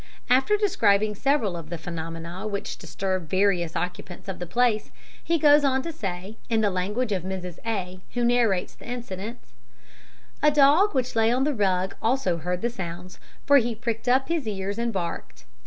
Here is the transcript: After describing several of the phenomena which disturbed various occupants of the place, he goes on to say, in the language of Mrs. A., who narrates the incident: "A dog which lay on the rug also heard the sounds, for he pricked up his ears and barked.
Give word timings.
After 0.31 0.57
describing 0.57 1.13
several 1.13 1.55
of 1.55 1.69
the 1.69 1.77
phenomena 1.77 2.47
which 2.47 2.79
disturbed 2.79 3.29
various 3.29 3.75
occupants 3.75 4.27
of 4.27 4.39
the 4.39 4.47
place, 4.47 4.89
he 5.23 5.37
goes 5.37 5.63
on 5.63 5.83
to 5.83 5.91
say, 5.93 6.37
in 6.49 6.61
the 6.61 6.71
language 6.71 7.11
of 7.11 7.21
Mrs. 7.21 7.59
A., 7.67 7.99
who 8.15 8.25
narrates 8.25 8.73
the 8.73 8.87
incident: 8.87 9.37
"A 10.41 10.49
dog 10.49 10.95
which 10.95 11.15
lay 11.15 11.31
on 11.31 11.43
the 11.43 11.53
rug 11.53 11.93
also 12.01 12.37
heard 12.37 12.63
the 12.63 12.69
sounds, 12.71 13.19
for 13.45 13.57
he 13.57 13.75
pricked 13.75 14.07
up 14.09 14.27
his 14.27 14.47
ears 14.47 14.79
and 14.79 14.91
barked. 14.91 15.45